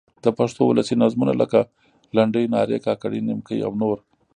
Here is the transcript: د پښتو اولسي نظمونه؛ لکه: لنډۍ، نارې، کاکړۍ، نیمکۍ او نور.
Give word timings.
د 0.23 0.25
پښتو 0.37 0.61
اولسي 0.65 0.95
نظمونه؛ 1.03 1.33
لکه: 1.41 1.59
لنډۍ، 2.15 2.45
نارې، 2.53 2.77
کاکړۍ، 2.85 3.19
نیمکۍ 3.27 3.59
او 3.65 3.71
نور. 3.81 3.97